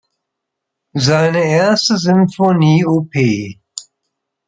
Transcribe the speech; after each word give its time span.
Seine 0.95 1.43
erste 1.43 1.95
Sinfonie 1.95 2.83
op. 2.85 3.11